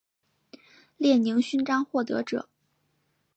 [0.97, 2.49] 列宁勋章获得者。